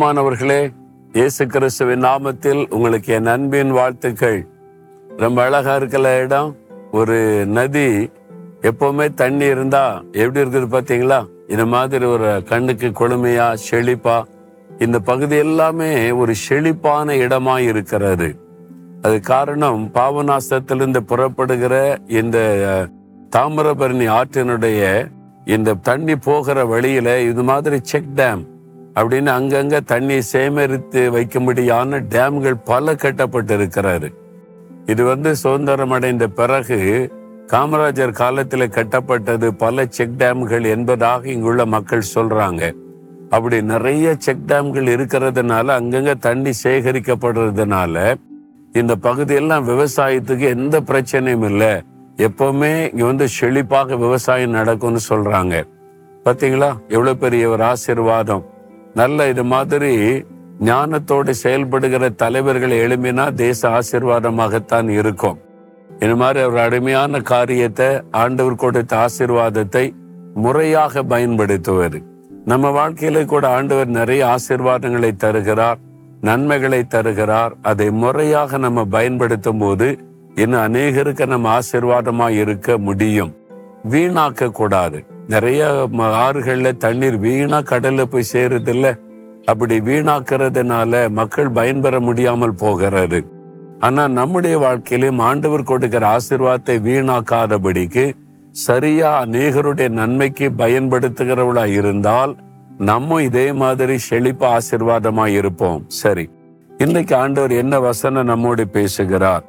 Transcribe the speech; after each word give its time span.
பிரியமானவர்களே 0.00 0.72
இயேசு 1.12 1.46
கிறிஸ்துவின் 1.46 2.04
நாமத்தில் 2.04 2.68
உங்களுக்கு 2.68 3.12
என் 3.12 3.26
அன்பின் 3.26 3.70
வாழ்த்துக்கள். 3.70 4.46
ரொம்ப 5.16 5.42
அழகா 5.42 5.74
இருக்கிற 5.76 6.20
இடம் 6.20 6.56
ஒரு 6.90 7.46
நதி 7.46 8.10
எப்பவுமே 8.60 9.14
தண்ணி 9.14 9.44
இருந்தா 9.44 10.02
எப்படி 10.12 10.40
இருக்குது 10.40 10.68
பாத்தீங்களா 10.76 11.28
இந்த 11.48 11.64
மாதிரி 11.66 12.04
ஒரு 12.04 12.42
கண்ணுக்கு 12.48 12.88
கொழுமையா 12.88 13.56
செழிப்பா 13.70 14.22
இந்த 14.78 14.98
பகுதி 15.00 15.36
எல்லாமே 15.36 16.10
ஒரு 16.10 16.34
செழிப்பான 16.34 17.14
இடமா 17.14 17.58
இருக்கிறது. 17.58 18.30
அது 19.02 19.20
காரணம் 19.20 19.90
பாவநாசத்திலிருந்து 19.94 21.02
புறப்படுகிற 21.06 21.98
இந்த 22.06 22.38
தாமிரபரணி 23.36 24.08
ஆற்றினுடைய 24.20 25.10
இந்த 25.44 25.74
தண்ணி 25.74 26.16
போகிற 26.16 26.64
வழியில 26.64 27.20
இது 27.20 27.42
மாதிரி 27.42 27.78
செக் 27.82 28.12
டேம் 28.16 28.49
அப்படின்னு 28.94 29.30
அங்கங்க 29.38 29.80
தண்ணி 29.80 30.20
சேகரித்து 30.20 31.10
வைக்கும்படியான 31.12 32.02
டேம்கள் 32.08 32.56
பல 32.64 32.94
கட்டப்பட்டு 32.94 33.58
இருக்கிறாரு 33.58 34.14
இது 34.86 35.04
வந்து 35.04 35.36
சுதந்திரம் 35.36 35.90
அடைந்த 35.90 36.28
பிறகு 36.28 36.78
காமராஜர் 37.46 38.12
காலத்தில் 38.12 38.68
கட்டப்பட்டது 38.68 39.50
பல 39.50 39.86
செக் 39.88 40.14
டேம்கள் 40.18 40.66
என்பதாக 40.66 41.28
இங்குள்ள 41.28 41.66
மக்கள் 41.66 42.02
சொல்றாங்க. 42.14 42.74
அப்படி 43.30 43.62
நிறைய 43.62 44.14
செக் 44.18 44.44
டேம்கள் 44.46 44.90
இருக்கிறதுனால 44.96 45.66
அங்கங்க 45.80 46.14
தண்ணி 46.18 46.50
சேகரிக்கப்படுறதுனால 46.62 48.14
இந்த 48.72 48.96
பகுதியெல்லாம் 48.96 49.68
விவசாயத்துக்கு 49.68 50.38
எந்த 50.38 50.80
பிரச்சனையும் 50.80 51.44
இல்லை. 51.44 51.82
எப்பவுமே 52.16 52.92
இங்க 52.92 53.04
வந்து 53.04 53.26
செழிப்பாக 53.40 53.98
விவசாயம் 53.98 54.50
நடக்கும்னு 54.50 54.98
சொல்றாங்க. 55.08 55.62
பாத்தீங்களா? 56.24 56.76
எவ்வளவு 56.88 57.16
பெரிய 57.16 57.48
ஒரு 57.48 57.62
ஆசீர்வாதம். 57.62 58.44
நல்ல 58.94 59.28
இது 59.28 59.44
மாதிரி 59.44 60.24
ஞானத்தோடு 60.64 61.30
செயல்படுகிற 61.30 62.08
தலைவர்கள் 62.08 62.70
எழுப்பினா 62.70 63.34
தேச 63.34 63.60
ஆசிர்வாதமாகத்தான் 63.68 64.88
இருக்கும். 64.88 65.38
இது 65.98 66.16
மாதிரி 66.16 66.44
ஒரு 66.44 66.60
அருமையான 66.60 67.20
காரியத்தை 67.20 68.00
ஆண்டவர் 68.10 68.54
கொடுத்த 68.54 68.96
ஆசிர்வாதத்தை 68.96 69.94
முறையாக 70.34 71.02
பயன்படுத்துவது. 71.02 72.02
நம்ம 72.44 72.70
வாழ்க்கையில 72.70 73.24
கூட 73.24 73.48
ஆண்டவர் 73.48 73.88
நிறைய 73.88 74.34
ஆசிர்வாதங்களை 74.34 75.16
தருகிறார் 75.16 75.80
நன்மைகளை 76.20 76.82
தருகிறார். 76.84 77.52
அதை 77.62 77.90
முறையாக 77.90 78.58
நம்ம 78.58 78.84
பயன்படுத்தும் 78.84 79.58
போது 79.58 79.98
இன்னும் 80.34 80.64
அநேகருக்கு 80.66 81.26
நம்ம 81.26 81.58
ஆசிர்வாதமாக 81.58 82.30
இருக்க 82.30 82.78
முடியும். 82.78 83.32
வீணாக்க 83.90 84.50
கூடாது 84.50 85.04
நிறைய 85.28 85.88
ம- 85.92 86.02
ஆறுகள்ல 86.02 86.76
தண்ணீர் 86.76 87.18
வீணா 87.18 87.58
கடல்ல 87.58 88.02
போய் 88.02 88.30
சேருது 88.32 88.68
இல்ல 88.68 88.98
அப்படி 89.44 89.80
வீணாக்குறதுனால 89.80 91.10
மக்கள் 91.10 91.50
பயன்பெற 91.50 92.00
முடியாமல் 92.00 92.54
போகிறது. 92.54 93.26
ஆனா 93.78 94.08
நம்முடைய 94.08 94.58
வாழ்க்கையிலும் 94.58 95.18
ஆண்டவர் 95.18 95.62
கொடுக்கிற 95.62 96.16
ஆசிர்வாதத்தை 96.16 96.80
வீணாக்காதபடிக்கு 96.80 98.12
சரியா 98.50 99.26
அநேகருடைய 99.26 99.88
நன்மைக்கு 99.88 100.50
பயன்படுத்துகிறவளா 100.50 101.66
இருந்தால் 101.66 102.36
நம்ம 102.78 103.22
இதே 103.22 103.52
மாதிரி 103.52 103.98
செழிப்பு 103.98 104.46
ஆசிர்வாதமா 104.46 105.26
இருப்போம். 105.26 105.84
சரி 105.88 106.28
இன்னைக்கு 106.78 107.16
ஆண்டவர் 107.16 107.50
என்ன 107.50 107.80
வசனம் 107.80 108.24
நம்மோடு 108.24 108.68
பேசுகிறார்? 108.68 109.44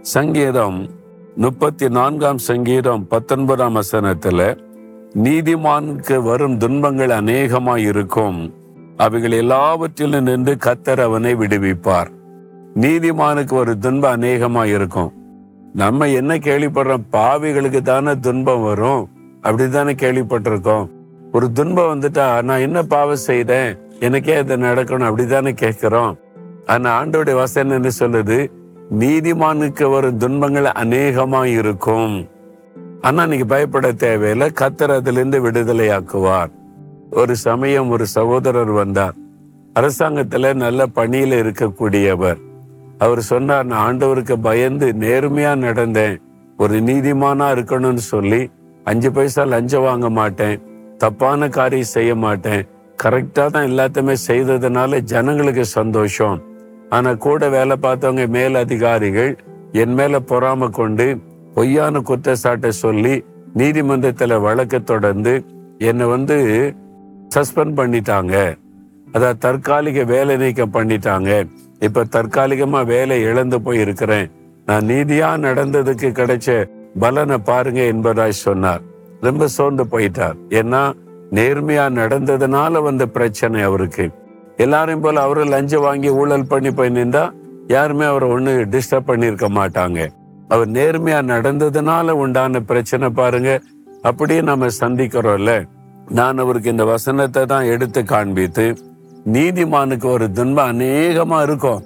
சங்கீதம் 0.00 0.90
முப்பத்தி 1.36 1.88
நான்காம் 1.88 2.38
சங்கீதம் 2.38 3.06
பத்தொன்பதாம் 3.06 3.76
வசனத்துல 3.76 4.64
நீதிமானுக்கு 5.22 6.22
வரும் 6.22 6.58
துன்பங்கள் 6.58 7.10
அநேகமாய் 7.10 7.82
இருக்கும். 7.82 8.54
அவைகள் 8.96 9.30
எல்லாவற்றிலும் 9.30 10.24
நின்று 10.24 10.56
கத்தர் 10.64 11.00
அவனை 11.00 11.34
விடுவிப்பார். 11.34 12.06
நீதிமானுக்கு 12.74 13.52
ஒரு 13.52 13.78
துன்பம் 13.78 14.10
அநேகமாய் 14.10 14.70
இருக்கும். 14.70 15.12
நம்ம 15.74 16.08
என்ன 16.08 16.36
கேள்விப்படுறோம்? 16.36 17.02
பாவிகளுக்கு 17.12 17.82
தானே 17.82 18.18
துன்பம் 18.18 18.62
வரும். 18.62 19.08
அப்படித்தானே 19.40 19.92
கேள்விப்பட்டிருக்கோம். 19.92 20.88
ஒரு 21.32 21.52
துன்பம் 21.52 22.00
வந்துட்டா 22.00 22.42
நான் 22.42 22.60
என்ன 22.60 22.82
பாவம் 22.82 23.16
செய்தேன்? 23.16 23.78
எனக்கே 24.00 24.38
இது 24.38 24.56
நடக்கணும். 24.56 25.04
அப்படித்தானே 25.04 25.52
கேட்கிறோம். 25.52 26.16
ஆனா 26.66 27.02
ஆண்டோடைய 27.02 27.34
வசனம் 27.34 27.72
என்ன 27.72 27.88
சொல்லுது? 27.98 28.50
நீதிமானுக்கு 28.98 29.90
வரும் 29.90 30.18
துன்பங்கள் 30.18 30.64
அநேகமாய் 30.64 31.52
இருக்கும். 31.52 32.28
ஆனா 33.00 33.26
நீங்க 33.26 33.44
பயப்பட 33.44 33.92
தேவையில்லை. 33.92 34.50
கத்தர் 34.60 34.94
அதிலிருந்து 34.94 35.44
விடுதலையாக்குவார். 35.46 36.50
ஒரு 37.10 37.36
சமயம் 37.36 37.88
ஒரு 37.88 38.06
சகோதரர் 38.06 38.70
வந்தார். 38.70 39.14
அரசாங்கத்துல 39.74 40.54
நல்ல 40.54 40.86
பணியில 40.94 41.38
இருக்கக்கூடியவர். 41.42 42.36
அவர் 42.98 43.20
சொன்னார் 43.20 43.66
நான் 43.66 43.96
ஆண்டவருக்கு 43.96 44.36
பயந்து 44.42 44.94
நேர்மையா 45.00 45.56
நடந்தேன். 45.56 46.16
ஒரு 46.56 46.80
நீதிமானா 46.80 47.48
இருக்கணும்னு 47.56 47.94
சொல்லி 47.94 48.50
அஞ்சு 48.84 49.12
பைசா 49.12 49.44
லஞ்சம் 49.44 49.82
வாங்க 49.82 50.10
மாட்டேன். 50.10 50.62
தப்பான 50.98 51.48
காரியம் 51.48 51.86
செய்ய 51.86 52.14
மாட்டேன். 52.14 52.66
கரெக்டா 53.04 53.46
தான் 53.46 53.66
எல்லாத்தையுமே 53.66 54.14
செய்ததுனால 54.26 55.00
ஜனங்களுக்கு 55.00 55.64
சந்தோஷம். 55.64 56.42
ஆனா 56.88 57.14
கூட 57.14 57.48
வேலை 57.48 57.76
பார்த்தவங்க 57.82 58.28
மேல் 58.28 58.54
அதிகாரிகள் 58.54 59.38
என் 59.72 59.92
மேல 59.92 60.18
பொறாம 60.18 60.70
கொண்டு 60.70 61.18
பொய்யான 61.56 62.00
குற்றச்சாட்டை 62.00 62.70
சொல்லி 62.84 63.14
நீதிமன்றத்தில் 63.60 64.42
வழக்கு 64.46 64.78
தொடர்ந்து 64.82 65.32
என்னை 65.78 66.06
வந்து 66.06 66.36
சஸ்பெண்ட் 67.34 67.76
பண்ணிட்டாங்க. 67.78 68.34
அதாவது 69.12 69.38
தற்காலிக 69.44 70.04
வேலை 70.04 70.34
நீக்கம் 70.36 70.74
பண்ணிட்டாங்க. 70.74 71.30
இப்ப 71.80 72.04
தற்காலிகமா 72.16 72.80
வேலை 72.84 73.16
இழந்து 73.22 73.58
போய் 73.62 73.80
இருக்கிறேன் 73.84 74.28
நான் 74.66 74.86
நீதியா 74.86 75.30
நடந்ததுக்கு 75.46 76.10
கிடைச்ச 76.20 76.48
பலனை 76.98 77.38
பாருங்க 77.48 77.80
என்பதாய் 77.92 78.40
சொன்னார். 78.44 78.84
ரொம்ப 79.20 79.48
சோர்ந்து 79.56 79.84
போயிட்டார். 79.84 80.36
ஏன்னா 80.58 80.82
நேர்மையா 81.30 81.86
நடந்ததுனால 82.00 82.82
வந்த 82.82 83.06
பிரச்சனை 83.16 83.62
அவருக்கு. 83.62 84.06
எல்லாரையும் 84.56 85.04
போல 85.06 85.20
அவரு 85.20 85.44
லஞ்சம் 85.54 85.86
வாங்கி 85.88 86.10
ஊழல் 86.20 86.50
பண்ணி 86.52 86.70
போய் 86.70 86.96
நின்றா 86.98 87.24
யாருமே 87.68 88.04
அவரை 88.04 88.28
ஒன்று 88.28 88.52
டிஸ்டர்ப் 88.70 89.10
பண்ணியிருக்க 89.10 89.48
மாட்டாங்க. 89.58 90.00
அவர் 90.48 90.68
நேர்மையா 90.68 91.16
நடந்ததுனால 91.32 92.10
உண்டான 92.10 92.60
பிரச்சனை 92.60 93.08
பாருங்க. 93.08 93.60
அப்படியே 94.02 94.40
நம்ம 94.40 94.66
சந்திக்கிறோம்ல. 94.80 95.68
நான் 96.08 96.38
அவருக்கு 96.38 96.70
இந்த 96.70 96.84
வசனத்தை 96.84 97.46
தான் 97.46 97.64
எடுத்து 97.64 98.04
காண்பித்து 98.04 98.76
நீதிமானுக்கு 99.32 100.04
ஒரு 100.04 100.32
துன்பம் 100.32 100.72
அநேகமா 100.72 101.42
இருக்கும். 101.42 101.82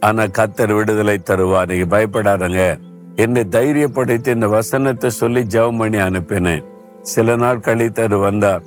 ஆனா 0.00 0.22
கத்தர் 0.22 0.76
விடுதலை 0.76 1.20
தருவார். 1.24 1.66
நீங்க 1.66 1.98
பயப்படாதங்க. 1.98 2.78
என்னை 3.16 3.46
தைரியப்படுத்தி 3.50 4.26
இந்த 4.26 4.48
வசனத்தை 4.48 5.10
சொல்லி 5.10 5.42
ஜெபம் 5.42 5.78
பண்ணி 5.78 5.96
அனுப்பினேன். 5.96 6.64
சில 7.02 7.36
நாள் 7.36 7.60
கழித்து 7.60 8.02
அது 8.02 8.18
வந்தார். 8.18 8.62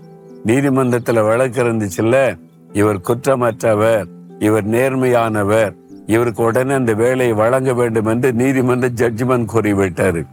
நீதிமன்றத்துல 0.46 1.28
வழக்கு 1.28 1.64
இருந்துச்சுல்ல. 1.64 2.40
இவர் 2.74 3.00
குற்றமற்றவர். 3.00 4.06
இவர் 4.40 4.68
நேர்மையானவர். 4.68 5.76
இவருக்கு 6.10 6.44
உடனே 6.44 6.74
அந்த 6.74 6.94
வேலையை 6.94 7.34
வழங்க 7.34 7.74
வேண்டும் 7.74 8.06
என்று 8.06 8.34
நீதிமன்ற 8.34 8.88
ஜட்ஜ்மெண்ட் 8.90 9.46
கூறிவிட்டார். 9.54 10.26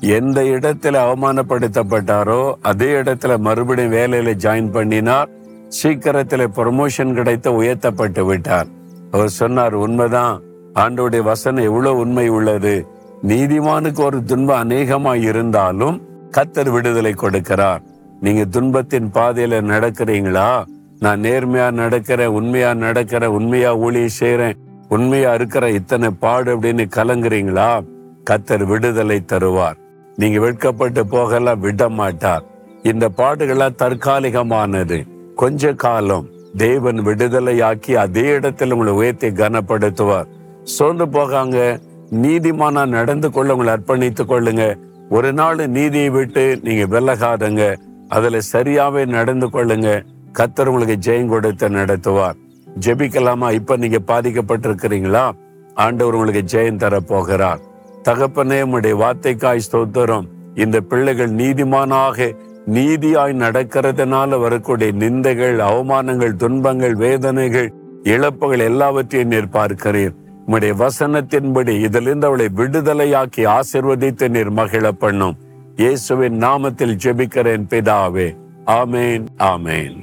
எந்த 0.00 0.42
இடத்துல 0.42 0.96
அவமானப்படுத்தப்பட்டாரோ 1.06 2.54
அதே 2.62 2.92
இடத்துல 2.92 3.38
மறுபடியும் 3.38 3.92
வேலையில 3.92 4.32
ஜாயின் 4.44 4.72
பண்ணினார். 4.72 5.28
சீக்கிரத்தில் 5.68 6.48
ப்ரொமோஷன் 6.48 7.14
கிடைத்த 7.14 7.52
உயர்த்தப்பட்டு 7.52 8.24
விட்டார். 8.24 8.66
அவர் 9.10 9.28
சொன்னார் 9.28 9.74
உண்மைதான். 9.74 10.42
ஆண்டோடைய 10.74 11.22
வசனம் 11.22 11.64
எவ்வளவு 11.64 11.98
உண்மை 11.98 12.28
உள்ளது. 12.28 12.86
நீதிமானுக்கு 13.26 14.00
ஒரு 14.00 14.24
துன்பம் 14.24 14.70
அநேகமாய் 14.70 15.22
இருந்தாலும் 15.22 15.96
கத்தர் 16.30 16.70
விடுதலை 16.70 17.12
கொடுக்கிறார். 17.12 17.82
நீங்க 18.20 18.44
துன்பத்தின் 18.44 19.10
பாதையில 19.14 19.60
நடக்கிறீங்களா? 19.72 20.64
நான் 21.00 21.20
நேர்மையா 21.20 21.68
நடக்கிறேன் 21.82 22.34
உண்மையா 22.40 22.70
நடக்கிறேன் 22.70 23.34
உண்மையா 23.38 23.76
ஊழியை 23.76 24.08
செய்யறேன் 24.20 24.64
உண்மையா 24.88 25.34
இருக்கிற 25.34 25.70
இத்தனை 25.70 26.10
பாடு 26.10 26.60
அப்படின்னு 26.60 26.86
கலங்குறீங்களா? 26.96 27.84
கத்தர் 28.30 28.64
விடுதலை 28.64 29.24
தருவார். 29.26 29.76
நீங்க 30.16 30.40
வெட்கப்பட்டு 30.40 31.06
போகலாம் 31.06 31.60
விட 31.60 31.88
மாட்டார். 31.88 32.44
இந்த 32.82 33.08
பாடுகள்லாம் 33.16 33.74
தற்காலிகமானது. 33.78 35.06
கொஞ்ச 35.34 35.72
காலம் 35.72 36.28
தேவன் 36.56 36.96
விடுதலையாக்கி 36.96 37.94
அதே 37.94 38.38
இடத்துல 38.38 38.70
உங்களை 38.70 38.92
உயர்த்தி 38.92 39.28
கனப்படுத்துவார். 39.28 40.26
சோர்ந்து 40.62 41.06
போகாங்க. 41.06 41.80
நீதிமானா 42.10 42.86
நடந்து 42.86 43.30
கொள்ள 43.30 43.54
உங்களை 43.54 43.72
அர்ப்பணித்துக் 43.72 44.30
கொள்ளுங்க. 44.30 44.76
ஒரு 45.10 45.32
நாள் 45.32 45.68
நீதியை 45.68 46.10
விட்டு 46.10 46.60
நீங்க 46.62 47.00
விலகாதங்க. 47.00 47.76
அதுல 48.08 48.38
சரியாவே 48.52 49.06
நடந்து 49.06 49.46
கொள்ளுங்க. 49.46 50.04
கத்தர் 50.32 50.64
உங்களுக்கு 50.64 51.12
ஜெயம் 51.12 51.28
கொடுத்து 51.28 51.68
நடத்துவார். 51.68 52.44
ஜெபிக்கலாமா? 52.84 53.52
இப்ப 53.52 53.76
நீங்க 53.76 53.98
பாதிக்கப்பட்டிருக்கிறீங்களா? 54.06 55.30
ஆண்டவர் 55.74 56.14
உங்களுக்கு 56.14 56.58
ஜெயம் 56.58 56.76
தர 56.76 57.00
போகிறார் 57.00 57.60
தகப்பனே 58.02 58.62
உடைய 58.62 58.96
வார்த்தைக்காய் 58.96 59.66
ஸ்தோத்திரம். 59.66 60.26
இந்த 60.54 60.80
பிள்ளைகள் 60.80 61.32
நீதிமானாக 61.34 62.34
நீதியாய் 62.66 63.34
நடக்கிறதுனால 63.42 64.38
வரக்கூடிய 64.40 64.92
நிந்தைகள் 64.92 65.58
அவமானங்கள் 65.70 66.36
துன்பங்கள் 66.36 66.94
வேதனைகள் 66.94 67.72
இழப்புகள் 68.02 68.58
எல்லாவற்றையும் 68.58 69.30
நீர் 69.30 69.52
பார்க்கிறீர். 69.52 70.14
உம்முடைய 70.46 70.72
வசனத்தின்படி 70.82 71.74
இதிலிருந்து 71.80 72.26
அவளை 72.26 72.48
விடுதலையாக்கி 72.56 73.44
ஆசிர்வதித்து 73.56 74.28
நீர் 74.28 74.52
மகிழ 74.52 74.90
பண்ணும். 74.90 75.36
இயேசுவின் 75.76 76.38
நாமத்தில் 76.42 76.98
ஜெபிக்கிறேன் 77.04 77.66
பிதாவே. 77.70 78.28
ஆமேன் 78.66 79.26
ஆமேன். 79.38 79.96